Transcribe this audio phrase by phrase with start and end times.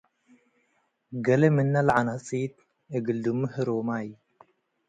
[1.25, 2.53] ገሌ ምነ ለዐነጺ'ት፤
[2.95, 4.07] “እግል ድሙ' ህሮማይ